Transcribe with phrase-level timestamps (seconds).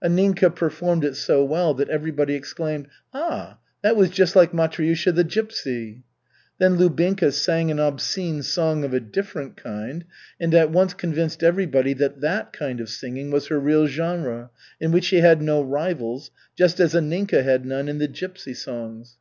[0.00, 5.24] Anninka performed it so well that everybody exclaimed, "Ah, that was just like Matryusha the
[5.24, 6.04] gypsy."
[6.58, 10.04] Then Lubinka sang an obscene song of a different kind,
[10.38, 14.50] and at once convinced everybody that that kind of singing was her real genre,
[14.80, 19.16] in which she had no rivals, just as Anninka had none in the gypsy songs.